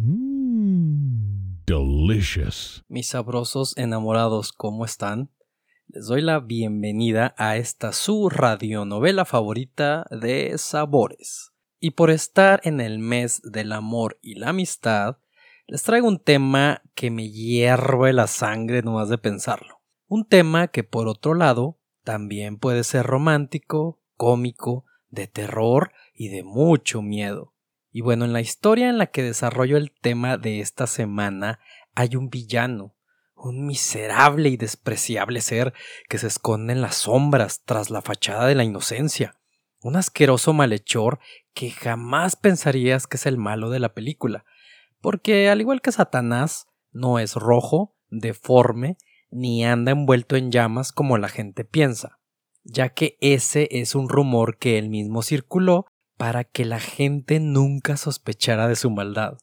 [0.00, 2.84] Mmm, delicious.
[2.86, 5.32] Mis sabrosos enamorados, ¿cómo están?
[5.88, 11.52] Les doy la bienvenida a esta su radionovela favorita de sabores.
[11.80, 15.18] Y por estar en el mes del amor y la amistad,
[15.66, 19.80] les traigo un tema que me hierve la sangre nomás de pensarlo.
[20.06, 26.44] Un tema que por otro lado también puede ser romántico, cómico, de terror y de
[26.44, 27.52] mucho miedo.
[27.98, 31.58] Y bueno, en la historia en la que desarrollo el tema de esta semana
[31.96, 32.94] hay un villano,
[33.34, 35.74] un miserable y despreciable ser
[36.08, 39.34] que se esconde en las sombras tras la fachada de la inocencia,
[39.82, 41.18] un asqueroso malhechor
[41.54, 44.44] que jamás pensarías que es el malo de la película,
[45.00, 48.96] porque al igual que Satanás, no es rojo, deforme,
[49.32, 52.20] ni anda envuelto en llamas como la gente piensa,
[52.62, 55.86] ya que ese es un rumor que él mismo circuló
[56.18, 59.38] para que la gente nunca sospechara de su maldad.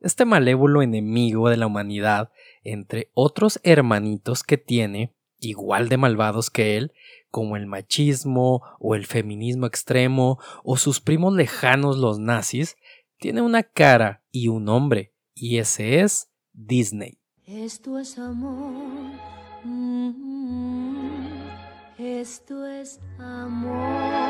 [0.00, 2.30] Este malévolo enemigo de la humanidad,
[2.64, 6.92] entre otros hermanitos que tiene, igual de malvados que él,
[7.30, 12.76] como el machismo o el feminismo extremo o sus primos lejanos los nazis,
[13.18, 17.18] tiene una cara y un nombre, y ese es Disney.
[17.46, 18.72] Esto es amor.
[19.64, 20.96] Mm,
[21.98, 24.29] esto es amor.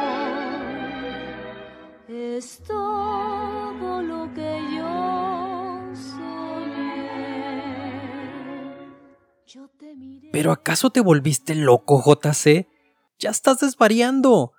[2.41, 7.11] Es todo lo que yo soñé.
[10.33, 12.67] ¿Pero acaso te volviste loco, JC?
[13.19, 14.53] Ya estás desvariando.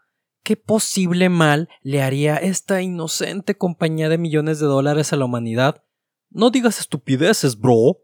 [0.44, 5.84] ¿Qué posible mal le haría esta inocente compañía de millones de dólares a la humanidad?
[6.30, 7.98] No digas estupideces, bro.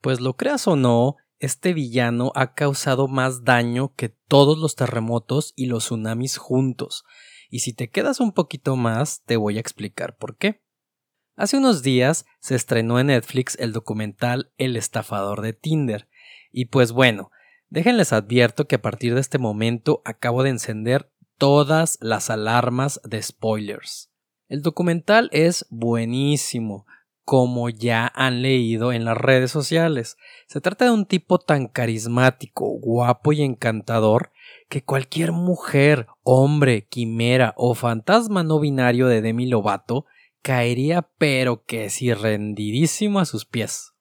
[0.00, 5.52] Pues lo creas o no, este villano ha causado más daño que todos los terremotos
[5.56, 7.04] y los tsunamis juntos,
[7.50, 10.62] y si te quedas un poquito más, te voy a explicar por qué.
[11.36, 16.08] Hace unos días se estrenó en Netflix el documental El estafador de Tinder,
[16.52, 17.30] y pues bueno,
[17.68, 23.22] déjenles advierto que a partir de este momento acabo de encender todas las alarmas de
[23.22, 24.12] spoilers.
[24.48, 26.86] El documental es buenísimo,
[27.30, 30.16] como ya han leído en las redes sociales.
[30.48, 34.32] Se trata de un tipo tan carismático, guapo y encantador
[34.68, 40.06] que cualquier mujer, hombre, quimera o fantasma no binario de Demi Lovato
[40.42, 43.92] caería pero que si rendidísimo a sus pies.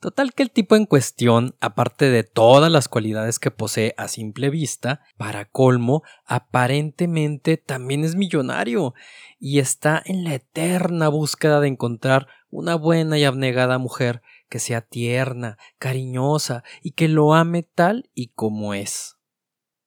[0.00, 4.48] Total que el tipo en cuestión, aparte de todas las cualidades que posee a simple
[4.48, 8.94] vista, para colmo, aparentemente también es millonario
[9.38, 14.80] y está en la eterna búsqueda de encontrar una buena y abnegada mujer que sea
[14.80, 19.18] tierna, cariñosa y que lo ame tal y como es.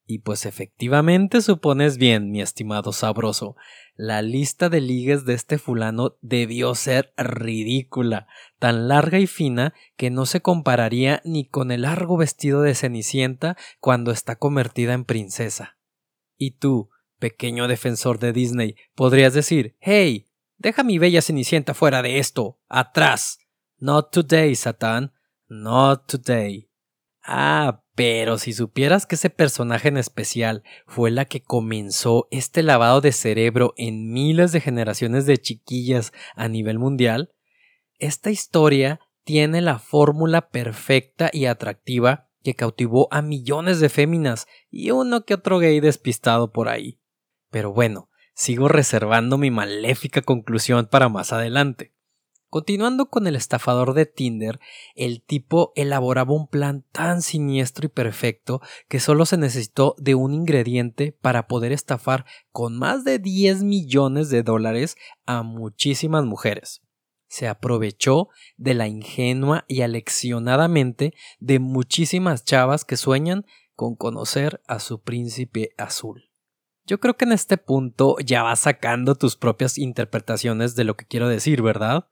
[0.06, 3.56] Y pues efectivamente supones bien, mi estimado sabroso,
[3.96, 8.28] la lista de ligues de este fulano debió ser ridícula,
[8.60, 13.56] tan larga y fina que no se compararía ni con el largo vestido de Cenicienta
[13.80, 15.78] cuando está convertida en princesa.
[16.38, 16.90] Y tú,
[17.20, 20.31] pequeño defensor de Disney, podrías decir, hey,
[20.62, 23.40] deja mi bella Cenicienta fuera de esto, atrás.
[23.78, 25.12] Not today, Satán,
[25.48, 26.70] not today.
[27.24, 33.02] Ah, pero si supieras que ese personaje en especial fue la que comenzó este lavado
[33.02, 37.34] de cerebro en miles de generaciones de chiquillas a nivel mundial,
[37.98, 44.92] esta historia tiene la fórmula perfecta y atractiva que cautivó a millones de féminas y
[44.92, 47.00] uno que otro gay despistado por ahí.
[47.52, 51.94] Pero bueno, sigo reservando mi maléfica conclusión para más adelante.
[52.52, 54.60] Continuando con el estafador de Tinder,
[54.96, 58.60] el tipo elaboraba un plan tan siniestro y perfecto
[58.90, 64.30] que solo se necesitó de un ingrediente para poder estafar con más de 10 millones
[64.30, 66.82] de dólares a muchísimas mujeres.
[67.30, 68.28] Se aprovechó
[68.58, 75.70] de la ingenua y aleccionadamente de muchísimas chavas que sueñan con conocer a su príncipe
[75.78, 76.31] azul.
[76.92, 81.06] Yo creo que en este punto ya vas sacando tus propias interpretaciones de lo que
[81.06, 82.10] quiero decir, ¿verdad?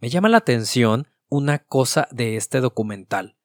[0.00, 3.36] Me llama la atención una cosa de este documental.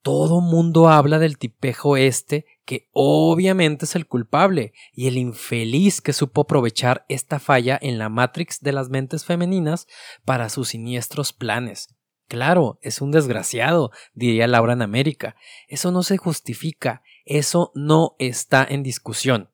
[0.00, 6.14] Todo mundo habla del tipejo este, que obviamente es el culpable, y el infeliz que
[6.14, 9.86] supo aprovechar esta falla en la Matrix de las mentes femeninas
[10.24, 11.94] para sus siniestros planes.
[12.26, 15.36] Claro, es un desgraciado, diría Laura en América.
[15.68, 19.50] Eso no se justifica, eso no está en discusión.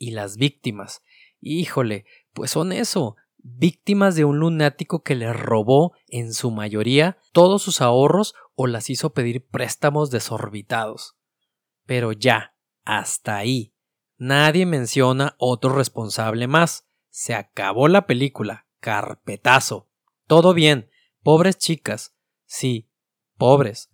[0.00, 1.02] Y las víctimas.
[1.40, 7.62] Híjole, pues son eso, víctimas de un lunático que les robó, en su mayoría, todos
[7.62, 11.16] sus ahorros o las hizo pedir préstamos desorbitados.
[11.84, 13.74] Pero ya, hasta ahí.
[14.16, 16.88] Nadie menciona otro responsable más.
[17.10, 18.66] Se acabó la película.
[18.80, 19.90] Carpetazo.
[20.26, 20.90] Todo bien,
[21.22, 22.16] Pobres chicas,
[22.46, 22.90] sí,
[23.36, 23.90] pobres,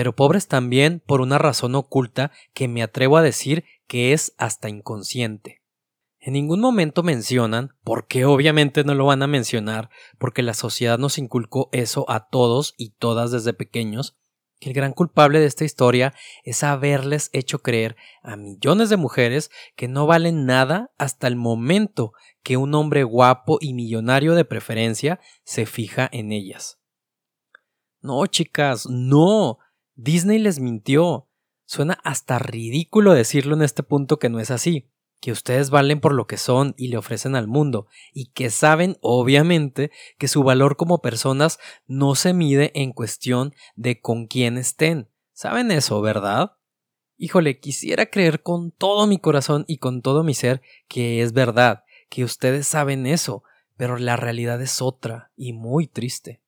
[0.00, 4.70] pero pobres también por una razón oculta que me atrevo a decir que es hasta
[4.70, 5.60] inconsciente.
[6.20, 11.18] En ningún momento mencionan, porque obviamente no lo van a mencionar, porque la sociedad nos
[11.18, 14.16] inculcó eso a todos y todas desde pequeños,
[14.58, 16.14] que el gran culpable de esta historia
[16.44, 22.14] es haberles hecho creer a millones de mujeres que no valen nada hasta el momento
[22.42, 26.78] que un hombre guapo y millonario de preferencia se fija en ellas.
[28.00, 29.58] No, chicas, no.
[30.02, 31.28] Disney les mintió.
[31.66, 36.14] Suena hasta ridículo decirlo en este punto que no es así que ustedes valen por
[36.14, 40.76] lo que son y le ofrecen al mundo, y que saben, obviamente, que su valor
[40.76, 45.08] como personas no se mide en cuestión de con quién estén.
[45.32, 46.56] ¿Saben eso, verdad?
[47.18, 51.84] Híjole, quisiera creer con todo mi corazón y con todo mi ser que es verdad,
[52.08, 53.42] que ustedes saben eso,
[53.76, 56.40] pero la realidad es otra y muy triste.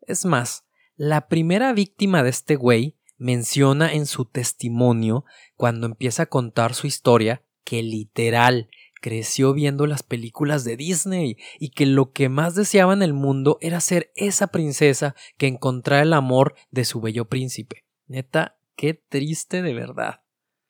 [0.00, 0.64] Es más,
[0.98, 5.24] la primera víctima de este güey menciona en su testimonio,
[5.54, 8.68] cuando empieza a contar su historia, que literal
[9.00, 13.58] creció viendo las películas de Disney y que lo que más deseaba en el mundo
[13.60, 17.84] era ser esa princesa que encontrara el amor de su bello príncipe.
[18.08, 20.22] Neta, qué triste de verdad.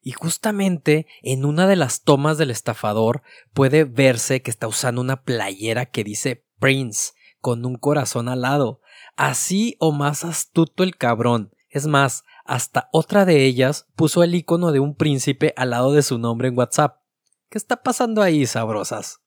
[0.03, 3.23] Y justamente en una de las tomas del estafador
[3.55, 8.81] puede verse que está usando una playera que dice Prince con un corazón alado.
[9.17, 11.53] Así o más astuto el cabrón.
[11.71, 16.03] Es más, hasta otra de ellas puso el icono de un príncipe al lado de
[16.03, 17.03] su nombre en WhatsApp.
[17.51, 19.21] ¿Qué está pasando ahí, sabrosas?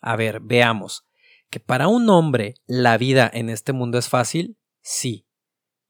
[0.00, 1.06] A ver, veamos.
[1.50, 4.56] ¿Que para un hombre la vida en este mundo es fácil?
[4.82, 5.26] Sí.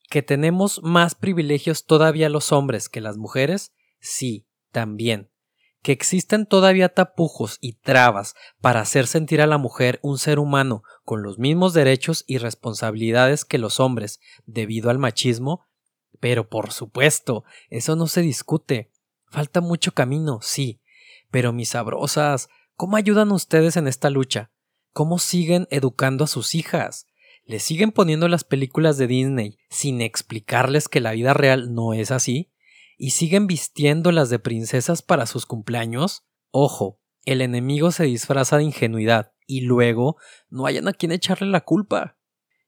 [0.08, 3.72] ¿Que tenemos más privilegios todavía los hombres que las mujeres?
[4.00, 5.30] Sí, también.
[5.82, 10.82] ¿Que existen todavía tapujos y trabas para hacer sentir a la mujer un ser humano
[11.04, 15.66] con los mismos derechos y responsabilidades que los hombres debido al machismo?
[16.20, 18.92] Pero por supuesto, eso no se discute.
[19.30, 20.82] Falta mucho camino, sí.
[21.30, 24.50] Pero mis sabrosas, ¿cómo ayudan ustedes en esta lucha?
[24.92, 27.06] ¿Cómo siguen educando a sus hijas?
[27.46, 32.10] ¿Les siguen poniendo las películas de Disney sin explicarles que la vida real no es
[32.10, 32.52] así?
[33.02, 36.26] ¿Y siguen vistiéndolas de princesas para sus cumpleaños?
[36.50, 40.18] Ojo, el enemigo se disfraza de ingenuidad y luego
[40.50, 42.18] no hayan a quien echarle la culpa.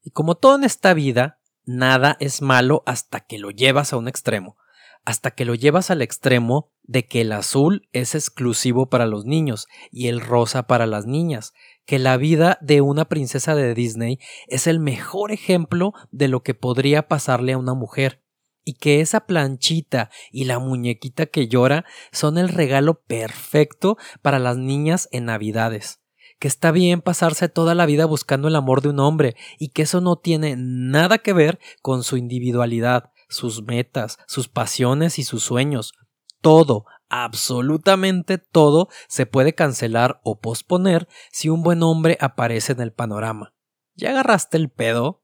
[0.03, 4.09] Y como todo en esta vida, nada es malo hasta que lo llevas a un
[4.09, 4.57] extremo,
[5.05, 9.67] hasta que lo llevas al extremo de que el azul es exclusivo para los niños
[9.91, 11.53] y el rosa para las niñas,
[11.85, 16.55] que la vida de una princesa de Disney es el mejor ejemplo de lo que
[16.55, 18.22] podría pasarle a una mujer,
[18.65, 24.57] y que esa planchita y la muñequita que llora son el regalo perfecto para las
[24.57, 26.03] niñas en Navidades
[26.43, 29.83] que está bien pasarse toda la vida buscando el amor de un hombre y que
[29.83, 35.45] eso no tiene nada que ver con su individualidad, sus metas, sus pasiones y sus
[35.45, 35.93] sueños.
[36.41, 42.93] Todo, absolutamente todo, se puede cancelar o posponer si un buen hombre aparece en el
[42.93, 43.55] panorama.
[43.95, 45.22] ¿Ya agarraste el pedo?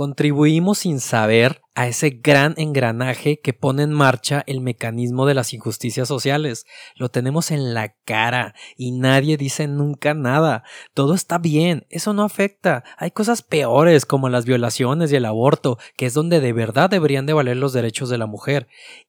[0.00, 5.52] Contribuimos sin saber a ese gran engranaje que pone en marcha el mecanismo de las
[5.52, 6.64] injusticias sociales.
[6.94, 10.64] Lo tenemos en la cara y nadie dice nunca nada.
[10.94, 12.82] Todo está bien, eso no afecta.
[12.96, 17.26] Hay cosas peores como las violaciones y el aborto, que es donde de verdad deberían
[17.26, 18.68] de valer los derechos de la mujer.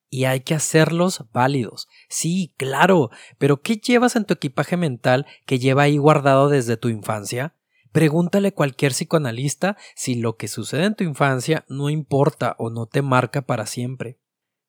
[0.09, 1.87] Y hay que hacerlos válidos.
[2.09, 6.89] Sí, claro, pero ¿qué llevas en tu equipaje mental que lleva ahí guardado desde tu
[6.89, 7.55] infancia?
[7.91, 12.85] Pregúntale a cualquier psicoanalista si lo que sucede en tu infancia no importa o no
[12.85, 14.19] te marca para siempre.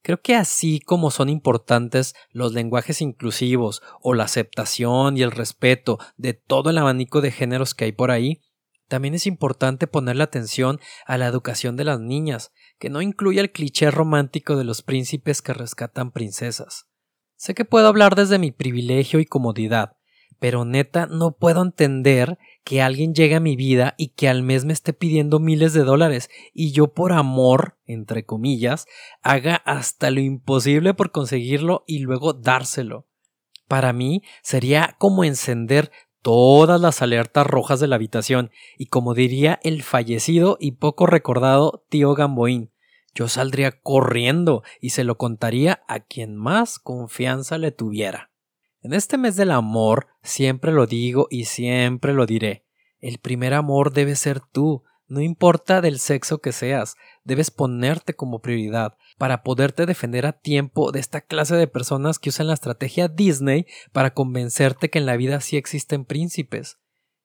[0.03, 5.99] Creo que así como son importantes los lenguajes inclusivos o la aceptación y el respeto
[6.17, 8.41] de todo el abanico de géneros que hay por ahí,
[8.89, 13.53] también es importante ponerle atención a la educación de las niñas, que no incluya el
[13.53, 16.89] cliché romántico de los príncipes que rescatan princesas.
[17.37, 19.97] Sé que puedo hablar desde mi privilegio y comodidad,
[20.43, 24.65] pero neta no puedo entender que alguien llegue a mi vida y que al mes
[24.65, 28.87] me esté pidiendo miles de dólares y yo por amor, entre comillas,
[29.23, 33.07] haga hasta lo imposible por conseguirlo y luego dárselo.
[33.69, 39.61] Para mí sería como encender todas las alertas rojas de la habitación y como diría
[39.63, 42.73] el fallecido y poco recordado tío Gamboín,
[43.15, 48.32] yo saldría corriendo y se lo contaría a quien más confianza le tuviera.
[48.83, 52.65] En este mes del amor, siempre lo digo y siempre lo diré,
[52.99, 58.41] el primer amor debe ser tú, no importa del sexo que seas, debes ponerte como
[58.41, 63.07] prioridad para poderte defender a tiempo de esta clase de personas que usan la estrategia
[63.07, 66.79] Disney para convencerte que en la vida sí existen príncipes.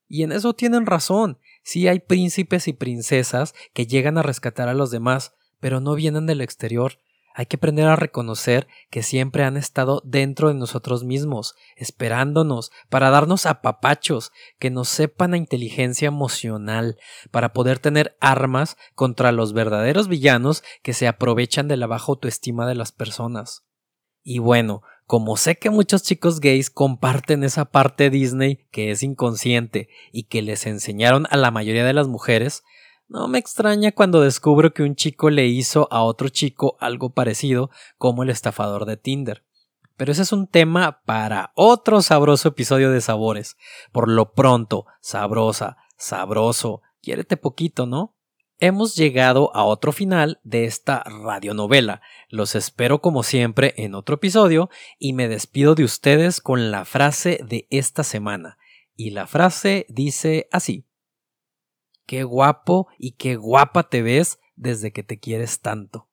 [0.07, 1.39] Y en eso tienen razón.
[1.63, 6.25] Sí hay príncipes y princesas que llegan a rescatar a los demás, pero no vienen
[6.25, 6.99] del exterior.
[7.37, 13.11] Hay que aprender a reconocer que siempre han estado dentro de nosotros mismos, esperándonos, para
[13.11, 16.97] darnos apapachos, que nos sepan a inteligencia emocional,
[17.29, 22.65] para poder tener armas contra los verdaderos villanos que se aprovechan de la baja autoestima
[22.65, 23.67] de las personas.
[24.23, 29.89] Y bueno, como sé que muchos chicos gays comparten esa parte Disney que es inconsciente
[30.11, 32.63] y que les enseñaron a la mayoría de las mujeres,
[33.09, 37.69] no me extraña cuando descubro que un chico le hizo a otro chico algo parecido
[37.97, 39.45] como el estafador de Tinder.
[39.95, 43.57] Pero ese es un tema para otro sabroso episodio de Sabores.
[43.91, 48.15] Por lo pronto, sabrosa, sabroso, quiérete poquito, ¿no?
[48.59, 52.01] Hemos llegado a otro final de esta radionovela.
[52.29, 57.39] Los espero como siempre en otro episodio y me despido de ustedes con la frase
[57.47, 58.57] de esta semana.
[58.95, 60.86] Y la frase dice así.
[62.07, 66.09] Qué guapo y qué guapa te ves desde que te quieres tanto.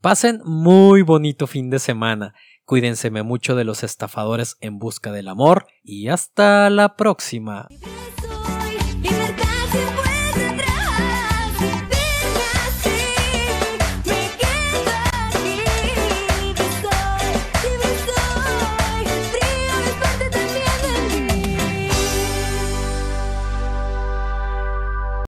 [0.00, 2.34] Pasen muy bonito fin de semana.
[2.64, 7.66] Cuídense mucho de los estafadores en busca del amor y hasta la próxima.